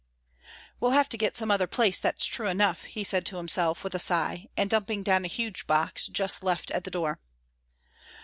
[0.79, 3.83] "We'll have to get some other place, and that's true enough," he said to himself,
[3.83, 7.19] with a sigh, and dumping down a huge box just left at the door.